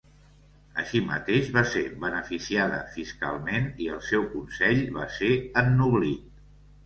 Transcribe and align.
Així 0.83 0.99
mateix 1.09 1.49
va 1.57 1.61
ser 1.73 1.81
beneficiada 2.05 2.79
fiscalment 2.95 3.69
i 3.87 3.89
el 3.97 4.01
seu 4.07 4.25
consell 4.33 4.83
va 4.99 5.05
ser 5.19 5.33
ennoblit. 5.63 6.25